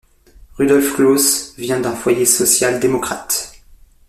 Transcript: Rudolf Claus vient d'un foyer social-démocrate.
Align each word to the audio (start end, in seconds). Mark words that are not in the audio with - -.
Rudolf 0.57 0.95
Claus 0.95 1.53
vient 1.59 1.79
d'un 1.79 1.93
foyer 1.93 2.25
social-démocrate. 2.25 3.61